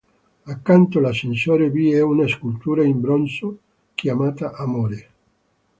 Accanto 0.45 0.97
all'ascensore 0.97 1.69
vi 1.69 1.91
è 1.91 2.01
una 2.01 2.27
scultura 2.27 2.83
in 2.83 2.99
bronzo 2.99 3.59
chiamata 3.93 4.53
Amore. 4.53 5.11